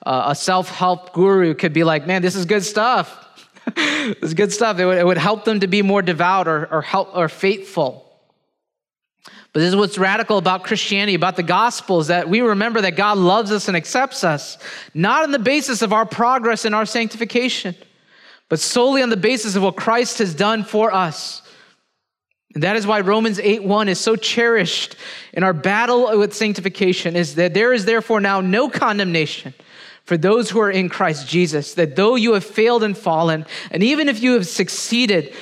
[0.06, 3.24] uh, a self help guru could be like, man, this is good stuff.
[3.76, 4.78] this is good stuff.
[4.80, 8.07] It would, it would help them to be more devout or, or, help, or faithful.
[9.58, 12.96] But this is what's radical about Christianity, about the gospel, is that we remember that
[12.96, 14.60] God loves us and accepts us,
[14.94, 17.74] not on the basis of our progress in our sanctification,
[18.50, 21.42] but solely on the basis of what Christ has done for us.
[22.54, 24.96] And that is why Romans 8 1 is so cherished
[25.34, 29.56] in our battle with sanctification, is that there is therefore now no condemnation
[30.04, 33.82] for those who are in Christ Jesus, that though you have failed and fallen, and
[33.82, 35.34] even if you have succeeded,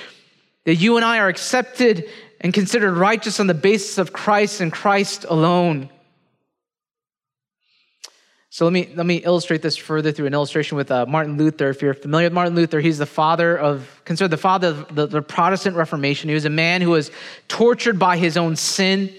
[0.64, 2.10] that you and I are accepted
[2.46, 5.90] and considered righteous on the basis of Christ and Christ alone.
[8.52, 11.70] So let me, let me illustrate this further through an illustration with uh, Martin Luther.
[11.72, 15.08] If you're familiar with Martin Luther, he's the father of, considered the father of the,
[15.08, 16.30] the Protestant Reformation.
[16.30, 17.10] He was a man who was
[17.48, 19.12] tortured by his own sin,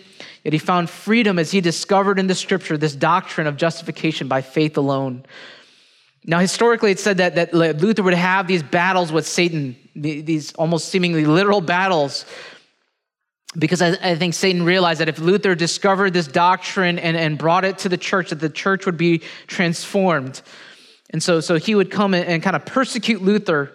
[0.44, 4.40] yet he found freedom as he discovered in the scripture this doctrine of justification by
[4.40, 5.26] faith alone.
[6.24, 10.90] Now, historically, it's said that, that Luther would have these battles with Satan, these almost
[10.90, 12.24] seemingly literal battles
[13.58, 17.64] because I, I, think Satan realized that if Luther discovered this doctrine and, and brought
[17.64, 20.42] it to the church, that the church would be transformed.
[21.10, 23.72] And so, so he would come and, and kind of persecute Luther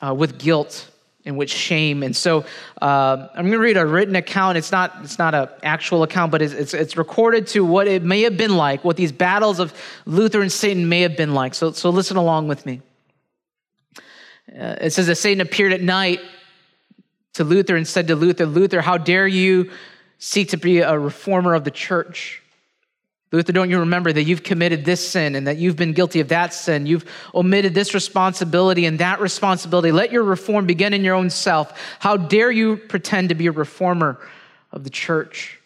[0.00, 0.88] uh, with guilt
[1.24, 2.02] and with shame.
[2.02, 2.44] And so
[2.80, 4.58] uh, I'm going to read a written account.
[4.58, 8.02] It's not, it's not an actual account, but it's, it's, it's, recorded to what it
[8.02, 9.72] may have been like, what these battles of
[10.04, 11.54] Luther and Satan may have been like.
[11.54, 12.80] So, so listen along with me.
[13.98, 16.20] Uh, it says that Satan appeared at night
[17.34, 19.70] to Luther and said to Luther, Luther, how dare you
[20.18, 22.42] seek to be a reformer of the church?
[23.32, 26.28] Luther, don't you remember that you've committed this sin and that you've been guilty of
[26.28, 26.84] that sin?
[26.84, 29.90] You've omitted this responsibility and that responsibility.
[29.90, 31.78] Let your reform begin in your own self.
[31.98, 34.20] How dare you pretend to be a reformer
[34.70, 35.58] of the church?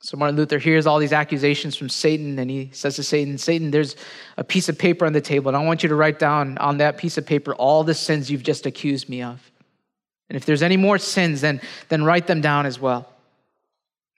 [0.00, 3.70] So Martin Luther hears all these accusations from Satan and he says to Satan, Satan,
[3.70, 3.94] there's
[4.36, 6.78] a piece of paper on the table and I want you to write down on
[6.78, 9.40] that piece of paper all the sins you've just accused me of.
[10.28, 13.08] And if there's any more sins, then, then write them down as well.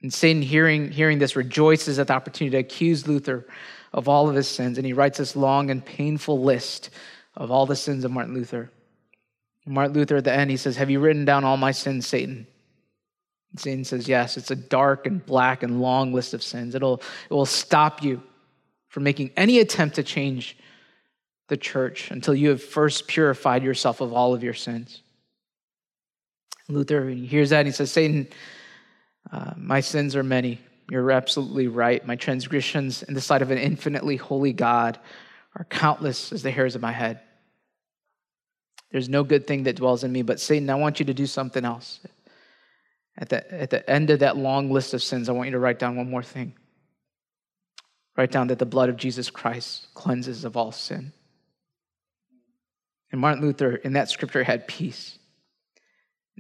[0.03, 3.47] And Satan, hearing, hearing this, rejoices at the opportunity to accuse Luther
[3.93, 4.79] of all of his sins.
[4.79, 6.91] And he writes this long and painful list
[7.37, 8.71] of all the sins of Martin Luther.
[9.65, 12.07] And Martin Luther, at the end, he says, Have you written down all my sins,
[12.07, 12.47] Satan?
[13.51, 16.75] And Satan says, Yes, it's a dark and black and long list of sins.
[16.75, 18.23] It'll, it will stop you
[18.89, 20.57] from making any attempt to change
[21.49, 25.03] the church until you have first purified yourself of all of your sins.
[26.69, 28.29] Luther he hears that and he says, Satan,
[29.33, 30.61] uh, my sins are many.
[30.91, 32.07] You're absolutely right.
[32.07, 34.99] My transgressions in the sight of an infinitely holy God
[35.57, 37.21] are countless as the hairs of my head.
[38.91, 41.27] There's no good thing that dwells in me, but Satan, I want you to do
[41.27, 42.01] something else.
[43.19, 45.59] At the, at the end of that long list of sins, I want you to
[45.59, 46.55] write down one more thing.
[48.17, 51.13] Write down that the blood of Jesus Christ cleanses of all sin.
[53.11, 55.19] And Martin Luther, in that scripture, had peace.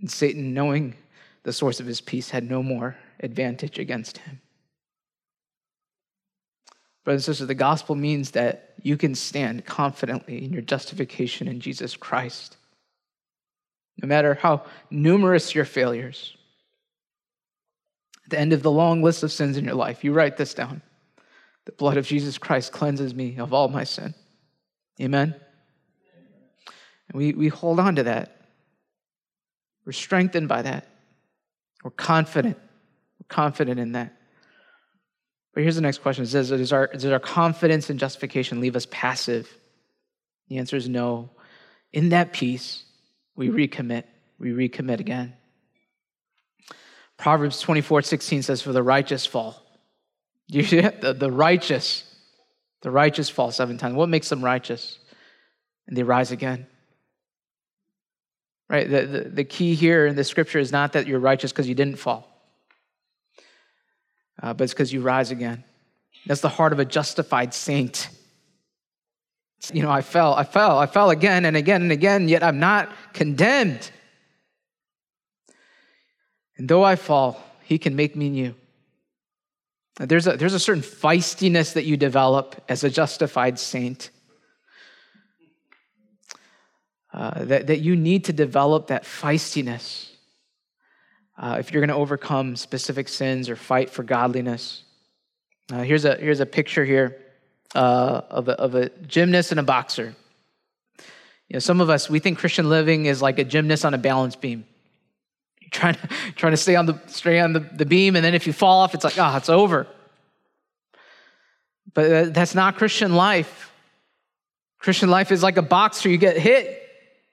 [0.01, 0.95] And Satan, knowing
[1.43, 4.41] the source of his peace, had no more advantage against him.
[7.05, 11.59] Brothers and sisters, the gospel means that you can stand confidently in your justification in
[11.61, 12.57] Jesus Christ.
[14.01, 16.37] no matter how numerous your failures.
[18.25, 20.55] At the end of the long list of sins in your life, you write this
[20.55, 20.83] down.
[21.65, 24.15] The blood of Jesus Christ cleanses me of all my sin.
[25.01, 25.35] Amen?
[27.09, 28.37] And we, we hold on to that.
[29.89, 30.87] We're strengthened by that.
[31.83, 32.59] We're confident.
[32.59, 34.15] We're confident in that.
[35.55, 38.77] But here's the next question It says, does our, does our confidence in justification leave
[38.77, 39.49] us passive?
[40.51, 41.31] The answer is no.
[41.91, 42.85] In that peace,
[43.35, 44.05] we recommit.
[44.39, 45.33] We recommit again.
[47.17, 49.65] Proverbs 24, 16 says, For the righteous fall.
[50.49, 52.05] You see the, the righteous,
[52.83, 53.95] the righteous fall seven times.
[53.95, 54.99] What makes them righteous?
[55.87, 56.67] And they rise again.
[58.69, 58.89] Right?
[58.89, 61.75] The, the, the key here in the scripture is not that you're righteous because you
[61.75, 62.29] didn't fall,
[64.43, 65.65] uh, but it's because you rise again.
[66.27, 68.11] That's the heart of a justified saint.
[69.73, 72.59] You know, I fell, I fell, I fell again and again and again, yet I'm
[72.59, 73.91] not condemned.
[76.57, 78.55] And though I fall, he can make me new.
[79.99, 84.11] There's a, there's a certain feistiness that you develop as a justified saint.
[87.13, 90.11] Uh, that, that you need to develop that feistiness
[91.39, 94.83] uh, if you're going to overcome specific sins or fight for godliness.
[95.73, 97.17] Uh, here's, a, here's a picture here
[97.75, 100.15] uh, of, a, of a gymnast and a boxer.
[101.49, 103.99] You know, some of us, we think Christian living is like a gymnast on a
[103.99, 104.67] balance beam.
[105.61, 108.35] You're trying to, trying to stay on, the, stay on the, the beam, and then
[108.35, 109.87] if you fall off, it's like, ah, oh, it's over.
[111.95, 113.73] But that's not Christian life.
[114.79, 116.09] Christian life is like a boxer.
[116.09, 116.88] You get hit,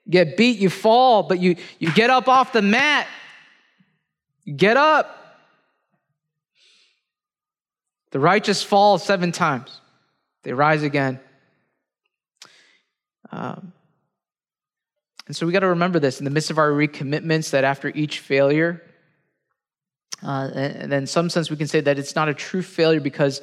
[0.08, 3.06] get beat, you fall, but you, you get up off the mat.
[4.54, 5.12] Get up.
[8.12, 9.80] The righteous fall seven times.
[10.42, 11.20] They rise again.
[13.32, 13.72] Um,
[15.26, 17.88] and so we got to remember this in the midst of our recommitments that after
[17.88, 18.82] each failure,
[20.22, 23.42] uh, and in some sense, we can say that it's not a true failure because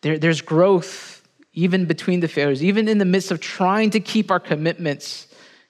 [0.00, 4.30] there, there's growth even between the failures, even in the midst of trying to keep
[4.30, 5.27] our commitments.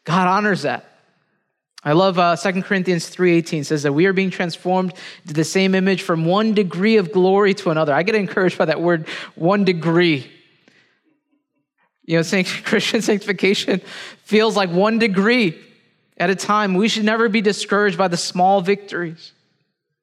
[0.08, 0.86] God honors that.
[1.84, 4.94] I love uh, 2 Corinthians 3.18 says that we are being transformed
[5.26, 7.92] to the same image from one degree of glory to another.
[7.92, 10.32] I get encouraged by that word, one degree.
[12.06, 12.22] You know,
[12.64, 13.82] Christian sanctification
[14.24, 15.58] feels like one degree
[16.16, 16.72] at a time.
[16.72, 19.32] We should never be discouraged by the small victories.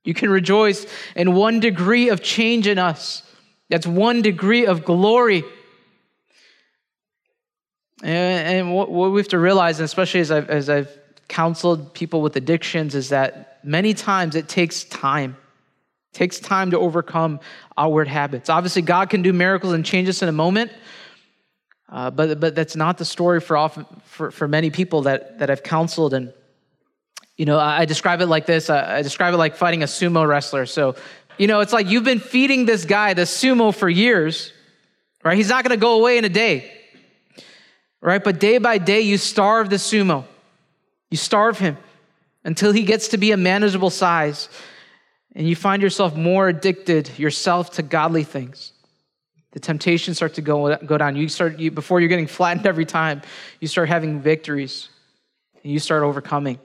[0.04, 3.24] You can rejoice in one degree of change in us.
[3.70, 5.44] That's one degree of glory.
[8.04, 10.90] And, what, we have to realize, especially as I've, as I've
[11.28, 15.38] counseled people with addictions, is that many times it takes time.
[16.14, 17.40] Takes time to overcome
[17.78, 18.50] outward habits.
[18.50, 20.72] Obviously, God can do miracles and change us in a moment,
[21.90, 25.50] uh, but, but that's not the story for, often, for, for many people that, that
[25.50, 26.14] I've counseled.
[26.14, 26.34] And,
[27.38, 29.88] you know, I, I describe it like this I, I describe it like fighting a
[29.88, 30.66] sumo wrestler.
[30.66, 30.96] So,
[31.38, 34.54] you know, it's like you've been feeding this guy, the sumo, for years,
[35.24, 35.36] right?
[35.36, 36.72] He's not going to go away in a day,
[38.06, 38.24] right?
[38.24, 40.26] But day by day, you starve the sumo.
[41.12, 41.78] You starve him
[42.44, 44.50] until he gets to be a manageable size.
[45.36, 48.72] And you find yourself more addicted yourself to godly things
[49.56, 51.16] the temptations start to go, go down.
[51.16, 53.22] You start, you, before you're getting flattened every time,
[53.62, 54.90] you start having victories
[55.64, 56.60] and you start overcoming.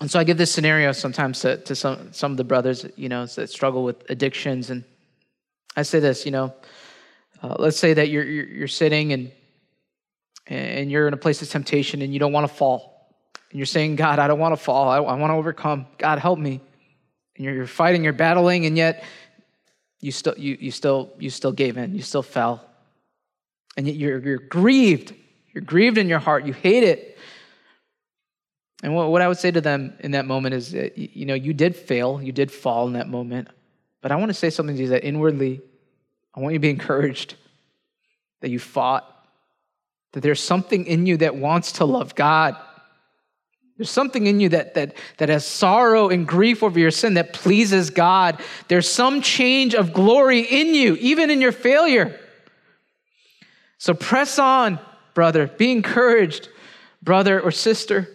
[0.00, 3.08] And so I give this scenario sometimes to, to some, some of the brothers, you
[3.08, 4.70] know, that struggle with addictions.
[4.70, 4.84] And
[5.74, 6.54] I say this, you know,
[7.42, 9.32] uh, let's say that you're, you're, you're sitting and,
[10.46, 13.14] and you're in a place of temptation and you don't want to fall.
[13.50, 14.88] And you're saying, God, I don't want to fall.
[14.88, 15.86] I, want to overcome.
[15.98, 16.60] God, help me.
[17.36, 19.04] And you're, you're fighting, you're battling, and yet
[20.00, 22.64] you still, you, you still, you still gave in, you still fell.
[23.76, 25.14] And yet you're, you're grieved.
[25.52, 26.44] You're grieved in your heart.
[26.46, 27.18] You hate it.
[28.82, 31.34] And what, what I would say to them in that moment is, that, you know,
[31.34, 33.48] you did fail, you did fall in that moment.
[34.02, 35.60] But I want to say something to you that inwardly,
[36.34, 37.34] I want you to be encouraged
[38.40, 39.15] that you fought,
[40.12, 42.56] that there's something in you that wants to love God
[43.76, 47.34] there's something in you that, that, that has sorrow and grief over your sin that
[47.34, 48.40] pleases God.
[48.68, 52.18] There's some change of glory in you, even in your failure.
[53.76, 54.78] So press on,
[55.12, 55.46] brother.
[55.46, 56.48] Be encouraged,
[57.02, 58.08] brother or sister.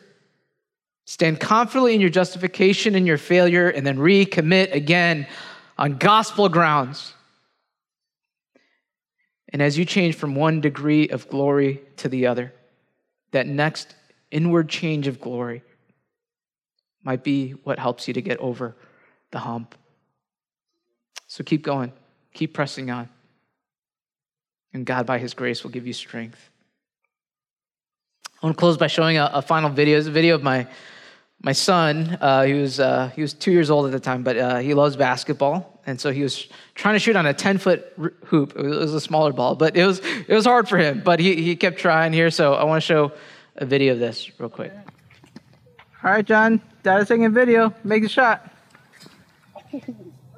[1.06, 5.28] Stand confidently in your justification and your failure, and then recommit again
[5.78, 7.14] on gospel grounds.
[9.52, 12.54] And as you change from one degree of glory to the other,
[13.32, 13.96] that next
[14.30, 15.64] inward change of glory
[17.04, 18.76] might be what helps you to get over
[19.32, 19.76] the hump.
[21.28, 21.92] So keep going,
[22.34, 23.10] keep pressing on.
[24.74, 26.50] And God, by His grace, will give you strength.
[28.42, 29.98] I want to close by showing a, a final video.
[29.98, 30.68] It's a video of my,
[31.42, 34.38] my son, uh, he was uh, he was two years old at the time, but
[34.38, 37.94] uh, he loves basketball, and so he was trying to shoot on a ten foot
[38.26, 38.54] hoop.
[38.56, 41.02] It was a smaller ball, but it was it was hard for him.
[41.04, 42.30] But he he kept trying here.
[42.30, 43.12] So I want to show
[43.56, 44.74] a video of this real quick.
[46.04, 47.74] All right, John, Dad's taking a video.
[47.84, 48.50] Make the shot.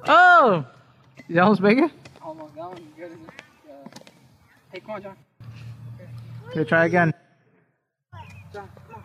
[0.06, 0.66] Oh,
[1.28, 1.90] you almost make it.
[2.20, 2.54] Almost.
[2.56, 3.10] That one good.
[3.10, 3.72] Uh,
[4.70, 5.16] hey, come on, John.
[5.94, 6.10] Okay.
[6.52, 7.14] Here, try again.
[8.52, 9.02] John, come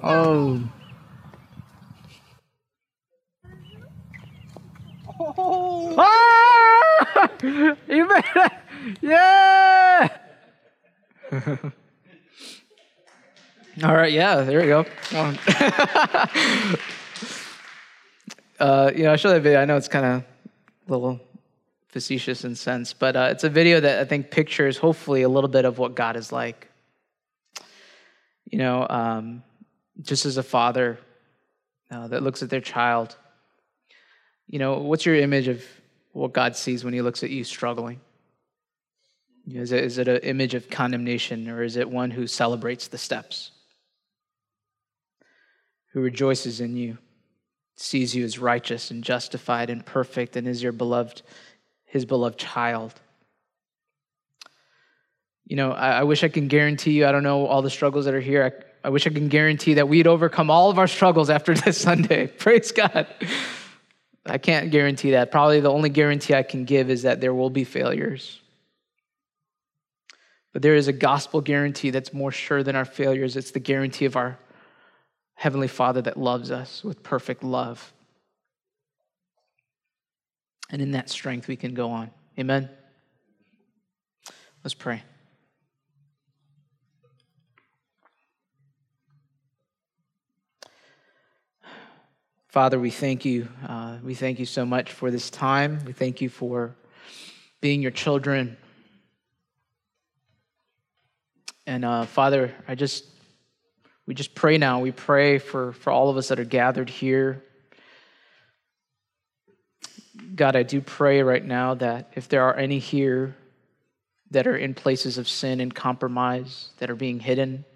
[0.00, 0.66] on.
[0.66, 0.77] Oh.
[5.20, 7.30] Oh, Ah!
[7.88, 8.52] you made it!
[9.00, 10.08] Yeah!
[13.84, 14.84] All right, yeah, there we go.
[15.14, 15.38] Um,
[18.58, 19.60] uh, you know, I show that video.
[19.60, 20.24] I know it's kind of
[20.88, 21.20] a little
[21.88, 25.48] facetious in sense, but uh, it's a video that I think pictures hopefully a little
[25.48, 26.68] bit of what God is like.
[28.50, 29.42] You know, um,
[30.02, 30.98] just as a father
[31.90, 33.16] uh, that looks at their child,
[34.48, 35.62] you know, what's your image of
[36.12, 38.00] what God sees when He looks at you struggling?
[39.54, 42.98] Is it, is it an image of condemnation or is it one who celebrates the
[42.98, 43.52] steps?
[45.92, 46.98] Who rejoices in you,
[47.76, 51.22] sees you as righteous and justified and perfect, and is your beloved,
[51.86, 52.92] his beloved child?
[55.46, 58.04] You know, I, I wish I can guarantee you, I don't know all the struggles
[58.04, 58.62] that are here.
[58.84, 61.78] I, I wish I can guarantee that we'd overcome all of our struggles after this
[61.80, 62.26] Sunday.
[62.26, 63.06] Praise God.
[64.30, 65.30] I can't guarantee that.
[65.30, 68.40] Probably the only guarantee I can give is that there will be failures.
[70.52, 73.36] But there is a gospel guarantee that's more sure than our failures.
[73.36, 74.38] It's the guarantee of our
[75.34, 77.92] Heavenly Father that loves us with perfect love.
[80.70, 82.10] And in that strength, we can go on.
[82.38, 82.68] Amen.
[84.64, 85.02] Let's pray.
[92.48, 93.46] Father, we thank you.
[93.66, 95.80] Uh, we thank you so much for this time.
[95.84, 96.74] We thank you for
[97.60, 98.56] being your children.
[101.66, 103.04] And uh, Father, I just
[104.06, 104.80] we just pray now.
[104.80, 107.44] We pray for, for all of us that are gathered here.
[110.34, 113.36] God, I do pray right now that if there are any here
[114.30, 117.66] that are in places of sin and compromise, that are being hidden,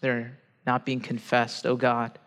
[0.00, 2.18] they're not being confessed, oh God,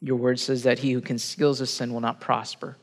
[0.00, 2.76] your word says that he who conceals a sin will not prosper.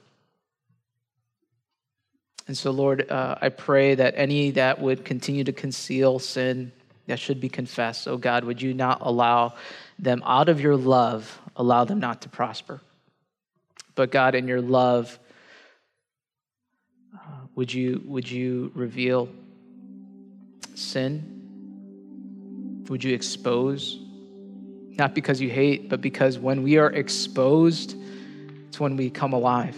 [2.48, 6.72] And so, Lord, uh, I pray that any that would continue to conceal sin
[7.08, 9.56] that should be confessed, oh God, would you not allow
[9.98, 12.82] them out of your love, allow them not to prosper?
[13.96, 15.18] But God, in your love,
[17.16, 19.30] uh, would you would you reveal
[20.76, 21.32] sin?
[22.90, 24.05] Would you expose?
[24.98, 27.96] Not because you hate, but because when we are exposed,
[28.68, 29.76] it's when we come alive.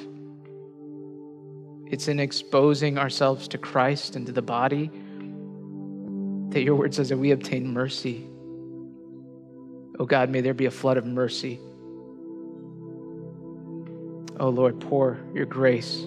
[1.89, 4.91] It's in exposing ourselves to Christ and to the body
[6.49, 8.27] that your word says that we obtain mercy.
[9.99, 11.59] Oh God, may there be a flood of mercy.
[14.39, 16.05] Oh Lord, pour your grace,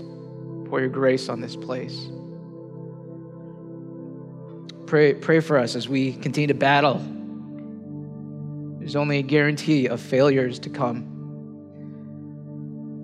[0.66, 2.08] pour your grace on this place.
[4.86, 7.00] Pray, pray for us as we continue to battle.
[8.80, 11.10] There's only a guarantee of failures to come.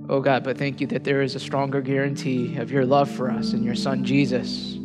[0.08, 3.30] Oh God, but thank you that there is a stronger guarantee of your love for
[3.30, 4.78] us in your Son Jesus.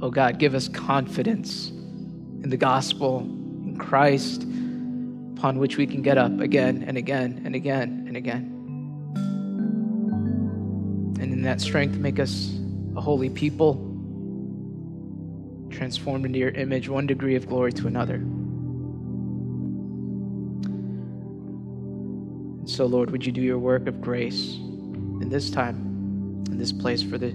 [0.00, 4.44] Oh God, give us confidence in the gospel, in Christ,
[5.36, 8.52] upon which we can get up again and again and again and again.
[11.18, 12.56] And in that strength, make us
[12.94, 13.74] a holy people,
[15.76, 18.18] transformed into your image, one degree of glory to another.
[22.66, 25.76] So, Lord, would you do your work of grace in this time,
[26.50, 27.30] in this place, for the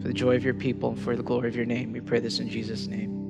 [0.00, 1.92] for the joy of your people, and for the glory of your name.
[1.92, 3.25] We pray this in Jesus' name.